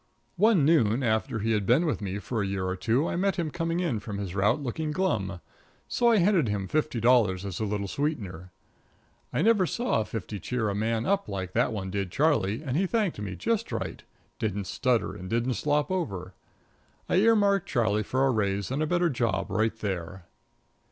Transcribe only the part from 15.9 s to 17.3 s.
over. I